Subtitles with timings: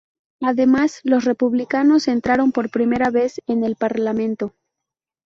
[0.41, 4.55] Además, los Republicanos entraron por primera vez en el parlamento.